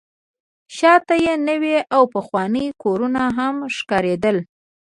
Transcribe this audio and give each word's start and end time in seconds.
شاته 0.75 1.15
یې 1.25 1.33
نوي 1.47 1.75
او 1.95 2.01
پخواني 2.15 2.65
کورونه 2.83 3.21
هم 3.37 3.55
ښکارېدل. 3.75 4.37